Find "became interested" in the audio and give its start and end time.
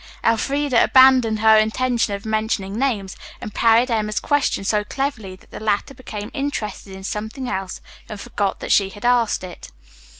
5.93-6.91